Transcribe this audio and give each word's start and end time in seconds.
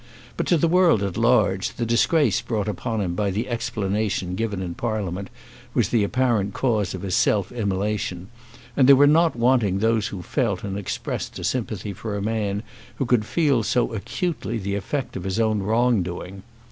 But 0.35 0.47
to 0.47 0.57
the 0.57 0.67
world 0.67 1.03
at 1.03 1.15
large, 1.15 1.73
the 1.75 1.85
disgrace 1.85 2.41
brought 2.41 2.67
upon 2.67 3.01
him 3.01 3.13
by 3.13 3.29
the 3.29 3.47
explanation 3.47 4.33
given 4.33 4.59
in 4.59 4.73
Parliament 4.73 5.29
was 5.75 5.89
the 5.89 6.03
apparent 6.03 6.55
cause 6.55 6.95
of 6.95 7.03
his 7.03 7.13
self 7.15 7.51
immolation, 7.51 8.29
and 8.75 8.89
there 8.89 8.95
were 8.95 9.05
not 9.05 9.35
wanting 9.35 9.77
those 9.77 10.07
who 10.07 10.23
felt 10.23 10.63
and 10.63 10.75
expressed 10.75 11.37
a 11.37 11.43
sympathy 11.43 11.93
for 11.93 12.17
a 12.17 12.19
man 12.23 12.63
who 12.95 13.05
could 13.05 13.25
feel 13.25 13.61
so 13.61 13.93
acutely 13.93 14.57
the 14.57 14.73
effect 14.73 15.15
of 15.15 15.23
his 15.23 15.39
own 15.39 15.59
wrong 15.61 16.01
doing. 16.01 16.41